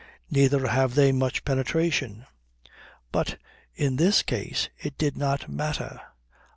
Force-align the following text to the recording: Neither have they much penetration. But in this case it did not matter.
Neither 0.31 0.67
have 0.67 0.95
they 0.95 1.11
much 1.11 1.45
penetration. 1.45 2.25
But 3.11 3.37
in 3.75 3.97
this 3.97 4.23
case 4.23 4.69
it 4.79 4.97
did 4.97 5.15
not 5.15 5.47
matter. 5.47 6.01